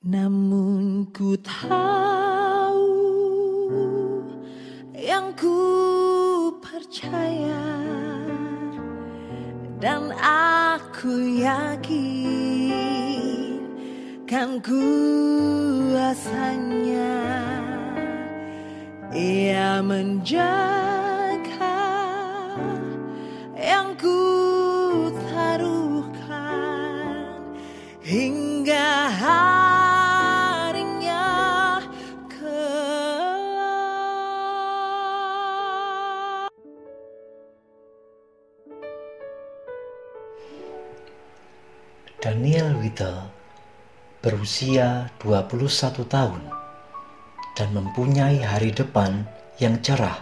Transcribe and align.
Namun 0.00 1.12
ku 1.12 1.36
tahu 1.36 2.88
yang 4.96 5.36
ku 5.36 5.52
percaya 6.56 7.84
dan 9.76 10.08
aku 10.24 11.44
yakin 11.44 12.80
kan 14.24 14.56
kuasanya. 14.64 16.00
Ia 19.12 19.84
menjaga 19.84 21.76
yang 23.52 23.92
ku 24.00 24.16
taruhkan 25.28 26.40
hingga 28.00 28.49
Whittle 42.90 43.22
berusia 44.18 45.14
21 45.22 46.10
tahun 46.10 46.42
dan 47.54 47.70
mempunyai 47.70 48.42
hari 48.42 48.74
depan 48.74 49.30
yang 49.62 49.78
cerah 49.78 50.18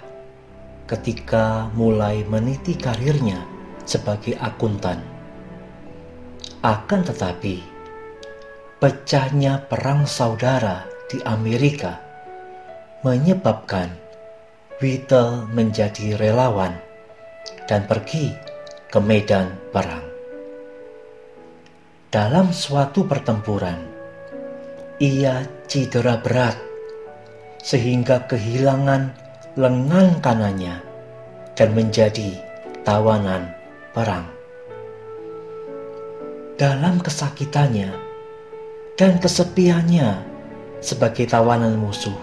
ketika 0.84 1.72
mulai 1.72 2.28
meniti 2.28 2.76
karirnya 2.76 3.40
sebagai 3.88 4.36
akuntan. 4.36 5.00
Akan 6.60 7.08
tetapi, 7.08 7.64
pecahnya 8.84 9.64
perang 9.64 10.04
saudara 10.04 10.84
di 11.08 11.24
Amerika 11.24 11.96
menyebabkan 13.00 13.96
Whittle 14.76 15.48
menjadi 15.56 16.20
relawan 16.20 16.76
dan 17.64 17.88
pergi 17.88 18.36
ke 18.92 19.00
medan 19.00 19.56
perang. 19.72 20.07
Dalam 22.08 22.56
suatu 22.56 23.04
pertempuran, 23.04 23.84
ia 24.96 25.44
cedera 25.68 26.16
berat 26.16 26.56
sehingga 27.60 28.24
kehilangan 28.24 29.12
lengan 29.60 30.16
kanannya 30.24 30.80
dan 31.52 31.76
menjadi 31.76 32.32
tawanan 32.80 33.52
perang. 33.92 34.24
Dalam 36.56 36.96
kesakitannya 37.04 37.92
dan 38.96 39.20
kesepiannya 39.20 40.16
sebagai 40.80 41.28
tawanan 41.28 41.76
musuh, 41.76 42.16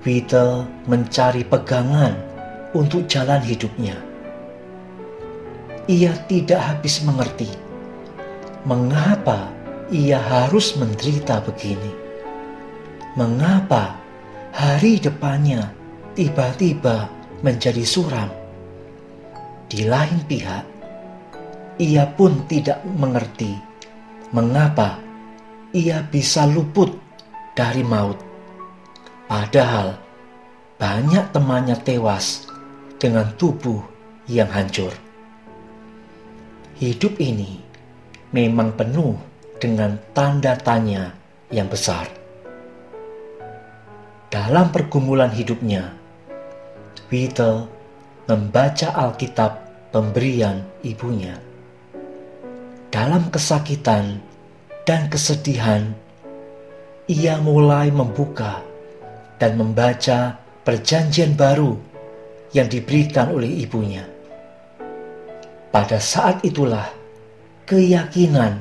Whittle 0.00 0.64
mencari 0.88 1.44
pegangan 1.44 2.16
untuk 2.72 3.04
jalan 3.04 3.44
hidupnya. 3.44 4.00
Ia 5.92 6.16
tidak 6.24 6.56
habis 6.56 7.04
mengerti 7.04 7.61
mengapa 8.62 9.50
ia 9.90 10.22
harus 10.22 10.78
menderita 10.78 11.42
begini. 11.42 11.92
Mengapa 13.18 13.98
hari 14.54 15.02
depannya 15.02 15.74
tiba-tiba 16.14 17.10
menjadi 17.42 17.82
suram? 17.82 18.30
Di 19.66 19.84
lain 19.88 20.22
pihak, 20.28 20.64
ia 21.82 22.06
pun 22.14 22.44
tidak 22.46 22.84
mengerti 22.86 23.56
mengapa 24.32 24.96
ia 25.76 26.04
bisa 26.06 26.48
luput 26.48 26.92
dari 27.52 27.82
maut. 27.84 28.16
Padahal 29.28 29.96
banyak 30.76 31.32
temannya 31.32 31.76
tewas 31.80 32.48
dengan 33.00 33.32
tubuh 33.40 33.80
yang 34.28 34.48
hancur. 34.52 34.92
Hidup 36.76 37.16
ini 37.20 37.71
memang 38.32 38.72
penuh 38.72 39.14
dengan 39.60 40.00
tanda 40.16 40.56
tanya 40.56 41.12
yang 41.52 41.68
besar. 41.68 42.08
Dalam 44.32 44.72
pergumulan 44.72 45.28
hidupnya, 45.28 45.92
Whittle 47.12 47.68
membaca 48.24 48.88
Alkitab 48.96 49.52
pemberian 49.92 50.64
ibunya. 50.80 51.36
Dalam 52.88 53.28
kesakitan 53.28 54.24
dan 54.88 55.12
kesedihan, 55.12 55.92
ia 57.04 57.36
mulai 57.44 57.92
membuka 57.92 58.64
dan 59.36 59.60
membaca 59.60 60.40
perjanjian 60.64 61.36
baru 61.36 61.76
yang 62.56 62.72
diberikan 62.72 63.36
oleh 63.36 63.68
ibunya. 63.68 64.08
Pada 65.72 66.00
saat 66.00 66.40
itulah 66.44 67.01
keyakinan 67.72 68.60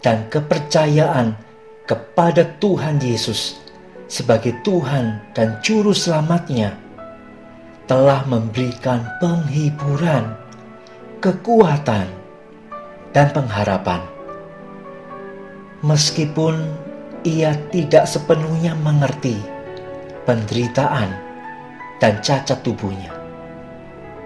dan 0.00 0.24
kepercayaan 0.32 1.36
kepada 1.84 2.48
Tuhan 2.56 2.96
Yesus 2.96 3.60
sebagai 4.08 4.56
Tuhan 4.64 5.20
dan 5.36 5.60
Juru 5.60 5.92
Selamatnya 5.92 6.72
telah 7.84 8.24
memberikan 8.24 9.04
penghiburan, 9.20 10.32
kekuatan, 11.20 12.08
dan 13.12 13.28
pengharapan. 13.36 14.00
Meskipun 15.84 16.56
ia 17.28 17.52
tidak 17.68 18.08
sepenuhnya 18.08 18.72
mengerti 18.80 19.36
penderitaan 20.24 21.12
dan 22.00 22.16
cacat 22.24 22.64
tubuhnya, 22.64 23.12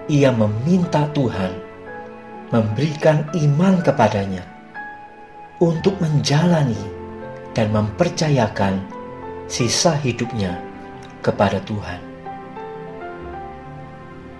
ia 0.07 0.31
meminta 0.31 1.11
Tuhan 1.11 1.66
memberikan 2.55 3.27
iman 3.35 3.83
kepadanya 3.83 4.47
untuk 5.59 5.99
menjalani 5.99 6.79
dan 7.57 7.73
mempercayakan 7.75 8.79
sisa 9.51 9.97
hidupnya 9.99 10.61
kepada 11.25 11.59
Tuhan. 11.65 11.99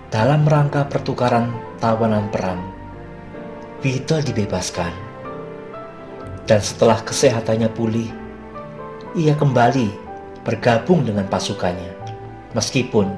Dalam 0.07 0.47
rangka 0.47 0.87
pertukaran 0.87 1.51
tawanan 1.83 2.31
perang, 2.31 2.61
Vito 3.83 4.17
dibebaskan. 4.23 4.93
Dan 6.47 6.63
setelah 6.63 7.03
kesehatannya 7.03 7.67
pulih, 7.75 8.07
ia 9.19 9.35
kembali 9.35 9.91
bergabung 10.47 11.03
dengan 11.03 11.27
pasukannya, 11.27 11.91
meskipun 12.55 13.11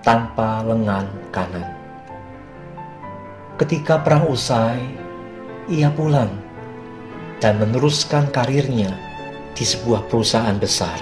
tanpa 0.00 0.64
lengan 0.64 1.04
kanan. 1.28 1.73
Ketika 3.54 4.02
perang 4.02 4.26
usai, 4.26 4.82
ia 5.70 5.86
pulang 5.94 6.34
dan 7.38 7.62
meneruskan 7.62 8.26
karirnya 8.34 8.90
di 9.54 9.62
sebuah 9.62 10.10
perusahaan 10.10 10.58
besar. 10.58 10.98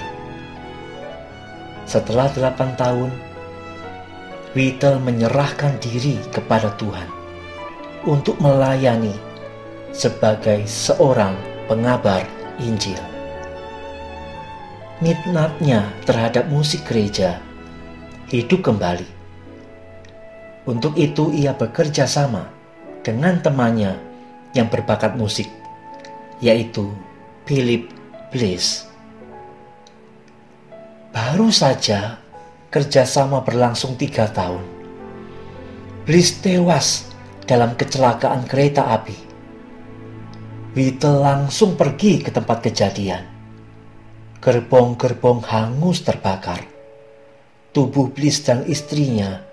Setelah 1.88 2.28
delapan 2.36 2.76
tahun, 2.76 3.10
Whittle 4.52 5.00
menyerahkan 5.00 5.80
diri 5.80 6.20
kepada 6.28 6.76
Tuhan 6.76 7.08
untuk 8.04 8.36
melayani 8.36 9.16
sebagai 9.96 10.68
seorang 10.68 11.32
pengabar 11.72 12.28
Injil. 12.60 13.00
Minatnya 15.00 15.88
terhadap 16.04 16.52
musik 16.52 16.84
gereja 16.84 17.40
hidup 18.28 18.60
kembali 18.60 19.21
untuk 20.68 20.94
itu 20.94 21.34
ia 21.34 21.54
bekerja 21.54 22.06
sama 22.06 22.46
dengan 23.02 23.42
temannya 23.42 23.98
yang 24.54 24.70
berbakat 24.70 25.18
musik, 25.18 25.50
yaitu 26.38 26.86
Philip 27.48 27.90
Bliss. 28.30 28.86
Baru 31.12 31.52
saja 31.52 32.22
kerjasama 32.72 33.44
berlangsung 33.44 33.98
tiga 34.00 34.30
tahun. 34.30 34.64
Bliss 36.08 36.40
tewas 36.40 37.12
dalam 37.44 37.76
kecelakaan 37.76 38.48
kereta 38.48 38.96
api. 38.96 39.14
Whittle 40.72 41.20
langsung 41.20 41.76
pergi 41.76 42.24
ke 42.24 42.32
tempat 42.32 42.64
kejadian. 42.64 43.28
Gerbong-gerbong 44.40 45.44
hangus 45.44 46.00
terbakar. 46.00 46.64
Tubuh 47.76 48.08
Bliss 48.08 48.40
dan 48.40 48.64
istrinya 48.64 49.51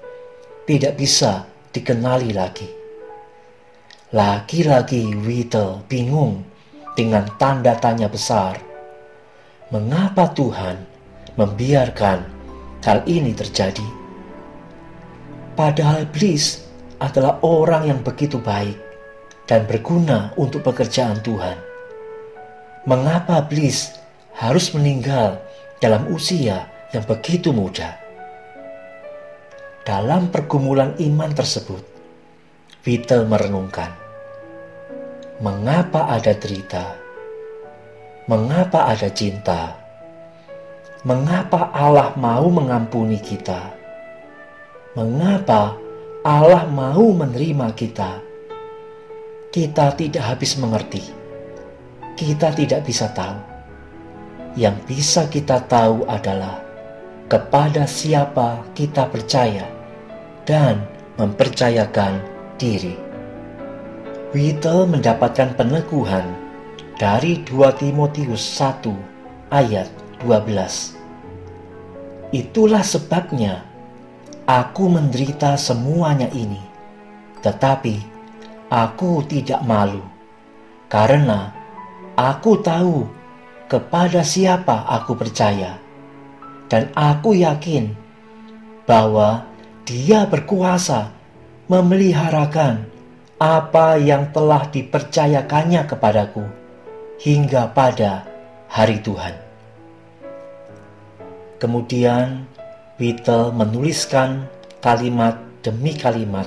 tidak 0.70 1.02
bisa 1.02 1.50
dikenali 1.74 2.30
lagi. 2.30 2.70
Lagi-lagi 4.14 5.18
Whittle 5.18 5.82
bingung 5.90 6.46
dengan 6.94 7.26
tanda 7.42 7.74
tanya 7.82 8.06
besar. 8.06 8.62
Mengapa 9.74 10.30
Tuhan 10.30 10.78
membiarkan 11.42 12.22
hal 12.86 13.02
ini 13.10 13.34
terjadi? 13.34 13.86
Padahal 15.58 16.06
Bliss 16.06 16.62
adalah 17.02 17.42
orang 17.42 17.90
yang 17.90 18.06
begitu 18.06 18.38
baik 18.38 18.78
dan 19.50 19.66
berguna 19.66 20.38
untuk 20.38 20.62
pekerjaan 20.62 21.18
Tuhan. 21.26 21.58
mengapa 22.86 23.42
Bliss 23.42 23.98
harus 24.38 24.70
meninggal 24.78 25.42
dalam 25.82 26.06
usia 26.14 26.70
yang 26.94 27.06
begitu 27.10 27.50
muda. 27.50 28.09
Dalam 29.90 30.30
pergumulan 30.30 30.94
iman 31.02 31.34
tersebut, 31.34 31.82
Vital 32.86 33.26
merenungkan, 33.26 33.90
mengapa 35.42 36.14
ada 36.14 36.38
derita, 36.38 36.94
mengapa 38.30 38.86
ada 38.86 39.10
cinta, 39.10 39.82
mengapa 41.02 41.74
Allah 41.74 42.14
mau 42.22 42.54
mengampuni 42.54 43.18
kita, 43.18 43.74
mengapa 44.94 45.74
Allah 46.22 46.70
mau 46.70 47.10
menerima 47.10 47.74
kita. 47.74 48.22
Kita 49.50 49.98
tidak 49.98 50.22
habis 50.22 50.54
mengerti, 50.62 51.02
kita 52.14 52.54
tidak 52.54 52.86
bisa 52.86 53.10
tahu. 53.10 53.42
Yang 54.54 54.86
bisa 54.86 55.26
kita 55.26 55.66
tahu 55.66 56.06
adalah 56.06 56.62
kepada 57.26 57.90
siapa 57.90 58.70
kita 58.78 59.10
percaya 59.10 59.79
dan 60.48 60.86
mempercayakan 61.18 62.24
diri. 62.56 62.96
Whittle 64.30 64.86
mendapatkan 64.86 65.58
peneguhan 65.58 66.38
dari 67.02 67.42
2 67.42 67.82
Timotius 67.82 68.46
1 68.62 68.94
ayat 69.50 69.90
12. 70.22 70.94
Itulah 72.30 72.86
sebabnya 72.86 73.66
aku 74.46 74.86
menderita 74.86 75.58
semuanya 75.58 76.30
ini, 76.30 76.62
tetapi 77.42 77.98
aku 78.70 79.26
tidak 79.26 79.66
malu, 79.66 80.06
karena 80.86 81.50
aku 82.14 82.62
tahu 82.62 83.10
kepada 83.66 84.22
siapa 84.22 84.86
aku 84.86 85.18
percaya, 85.18 85.82
dan 86.70 86.94
aku 86.94 87.34
yakin 87.34 87.98
bahwa 88.86 89.49
Dia 89.90 90.30
berkuasa 90.30 91.10
memeliharakan 91.66 92.86
apa 93.42 93.98
yang 93.98 94.30
telah 94.30 94.70
dipercayakannya 94.70 95.82
kepadaku 95.90 96.46
hingga 97.18 97.74
pada 97.74 98.22
hari 98.70 99.02
Tuhan. 99.02 99.34
Kemudian 101.58 102.46
Beatle 103.02 103.50
menuliskan 103.50 104.46
kalimat 104.78 105.42
demi 105.66 105.98
kalimat 105.98 106.46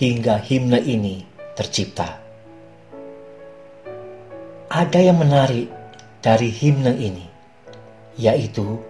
hingga 0.00 0.40
himne 0.40 0.80
ini 0.80 1.20
tercipta. 1.52 2.16
Ada 4.72 5.12
yang 5.12 5.20
menarik 5.20 5.68
dari 6.24 6.48
himne 6.48 6.96
ini, 6.96 7.28
yaitu 8.16 8.80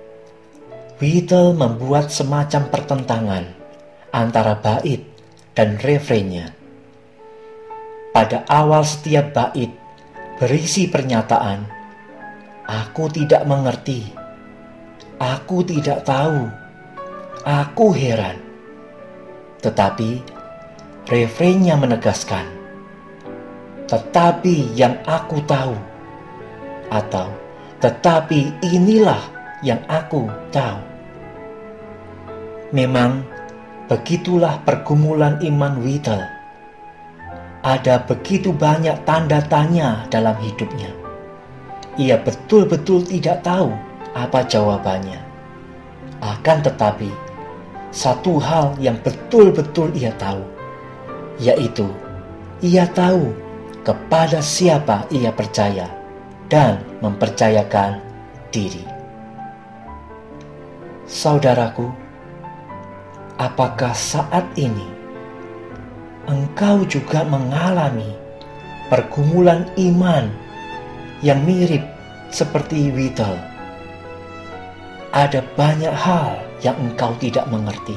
Whittle 1.02 1.58
membuat 1.58 2.14
semacam 2.14 2.70
pertentangan 2.70 3.63
antara 4.14 4.54
bait 4.54 5.02
dan 5.58 5.74
refrennya. 5.82 6.54
Pada 8.14 8.46
awal 8.46 8.86
setiap 8.86 9.34
bait 9.34 9.74
berisi 10.38 10.86
pernyataan, 10.86 11.66
"Aku 12.62 13.10
tidak 13.10 13.42
mengerti, 13.42 14.06
aku 15.18 15.66
tidak 15.66 16.06
tahu, 16.06 16.46
aku 17.42 17.90
heran." 17.90 18.38
Tetapi 19.58 20.22
refrennya 21.10 21.74
menegaskan, 21.74 22.46
"Tetapi 23.90 24.78
yang 24.78 24.94
aku 25.02 25.42
tahu," 25.42 25.74
atau 26.94 27.34
"Tetapi 27.82 28.62
inilah 28.62 29.20
yang 29.66 29.82
aku 29.90 30.30
tahu." 30.54 30.78
Memang 32.70 33.33
begitulah 33.94 34.58
pergumulan 34.66 35.38
iman 35.38 35.78
Whittle. 35.78 36.26
Ada 37.62 38.02
begitu 38.02 38.50
banyak 38.50 39.06
tanda 39.06 39.38
tanya 39.46 40.02
dalam 40.10 40.34
hidupnya. 40.42 40.90
Ia 41.94 42.18
betul-betul 42.18 43.06
tidak 43.06 43.46
tahu 43.46 43.70
apa 44.18 44.42
jawabannya. 44.50 45.22
Akan 46.18 46.58
tetapi, 46.66 47.06
satu 47.94 48.42
hal 48.42 48.74
yang 48.82 48.98
betul-betul 48.98 49.94
ia 49.94 50.10
tahu, 50.18 50.42
yaitu 51.38 51.86
ia 52.66 52.90
tahu 52.90 53.30
kepada 53.86 54.42
siapa 54.42 55.06
ia 55.14 55.30
percaya 55.30 55.86
dan 56.50 56.82
mempercayakan 56.98 58.02
diri. 58.50 58.82
Saudaraku, 61.06 62.03
apakah 63.40 63.90
saat 63.90 64.46
ini 64.54 64.86
engkau 66.30 66.86
juga 66.86 67.26
mengalami 67.26 68.14
pergumulan 68.86 69.66
iman 69.74 70.30
yang 71.18 71.42
mirip 71.42 71.82
seperti 72.30 72.94
Whittle? 72.94 73.38
Ada 75.14 75.42
banyak 75.54 75.94
hal 75.94 76.42
yang 76.62 76.74
engkau 76.78 77.14
tidak 77.22 77.46
mengerti. 77.46 77.94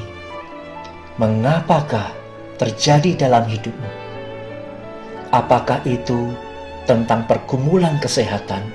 Mengapakah 1.18 2.14
terjadi 2.62 3.26
dalam 3.26 3.42
hidupmu? 3.46 3.90
Apakah 5.34 5.82
itu 5.82 6.30
tentang 6.86 7.26
pergumulan 7.26 7.98
kesehatan, 7.98 8.70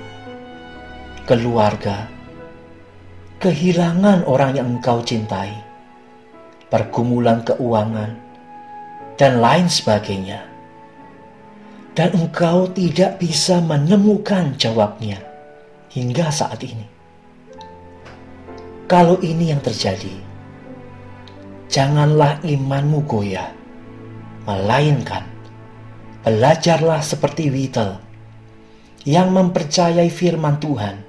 keluarga, 1.24 2.04
kehilangan 3.40 4.28
orang 4.28 4.60
yang 4.60 4.76
engkau 4.76 5.00
cintai, 5.00 5.56
pergumulan 6.74 7.46
keuangan, 7.46 8.18
dan 9.14 9.38
lain 9.38 9.70
sebagainya. 9.70 10.42
Dan 11.94 12.10
engkau 12.18 12.66
tidak 12.74 13.22
bisa 13.22 13.62
menemukan 13.62 14.58
jawabnya 14.58 15.22
hingga 15.94 16.34
saat 16.34 16.58
ini. 16.66 16.82
Kalau 18.90 19.22
ini 19.22 19.54
yang 19.54 19.62
terjadi, 19.62 20.18
janganlah 21.70 22.42
imanmu 22.42 23.06
goyah, 23.06 23.54
melainkan 24.42 25.22
belajarlah 26.26 26.98
seperti 26.98 27.54
Whittle 27.54 28.02
yang 29.06 29.30
mempercayai 29.30 30.10
firman 30.10 30.58
Tuhan 30.58 31.06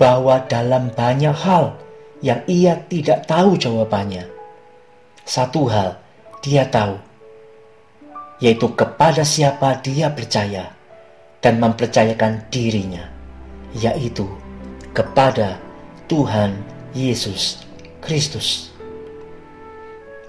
bahwa 0.00 0.40
dalam 0.48 0.88
banyak 0.96 1.36
hal 1.36 1.85
yang 2.24 2.40
ia 2.48 2.80
tidak 2.88 3.28
tahu 3.28 3.60
jawabannya, 3.60 4.24
satu 5.26 5.68
hal 5.68 6.00
dia 6.40 6.64
tahu, 6.68 6.96
yaitu 8.40 8.72
kepada 8.72 9.20
siapa 9.20 9.76
dia 9.84 10.08
percaya 10.08 10.72
dan 11.44 11.60
mempercayakan 11.60 12.48
dirinya, 12.48 13.04
yaitu 13.76 14.24
kepada 14.96 15.60
Tuhan 16.08 16.56
Yesus 16.96 17.66
Kristus. 18.00 18.72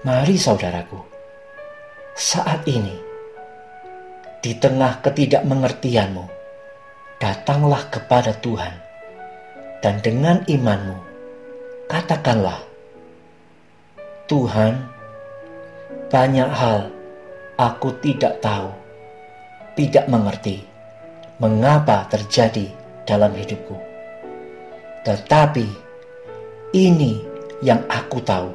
Mari 0.04 0.36
saudaraku, 0.36 1.00
saat 2.12 2.68
ini 2.68 2.94
di 4.44 4.54
tengah 4.54 5.00
ketidakmengertianmu, 5.02 6.24
datanglah 7.18 7.82
kepada 7.90 8.30
Tuhan 8.38 8.74
dan 9.82 9.98
dengan 10.02 10.46
imanmu 10.46 11.07
katakanlah, 11.88 12.60
Tuhan, 14.28 14.78
banyak 16.12 16.50
hal 16.52 16.92
aku 17.56 17.96
tidak 18.04 18.38
tahu, 18.44 18.70
tidak 19.74 20.04
mengerti 20.06 20.62
mengapa 21.40 22.04
terjadi 22.12 22.68
dalam 23.08 23.32
hidupku 23.32 23.88
tetapi 25.08 25.64
ini 26.76 27.24
yang 27.64 27.80
aku 27.88 28.20
tahu, 28.20 28.52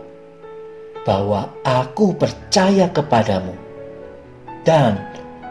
bahwa 1.01 1.49
aku 1.65 2.13
percaya 2.13 2.85
kepadamu 2.93 3.57
dan 4.61 5.01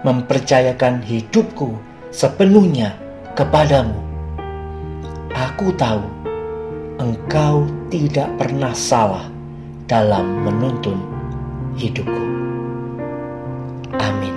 mempercayakan 0.06 1.02
hidupku 1.02 1.74
sepenuhnya 2.14 2.94
kepadamu. 3.34 3.98
Aku 5.34 5.74
tahu 5.74 6.06
engkau 7.02 7.66
tidak 7.90 8.30
pernah 8.38 8.70
salah 8.70 9.26
dalam 9.90 10.46
menuntun 10.46 11.02
hidupku. 11.74 12.22
Amin. 13.98 14.31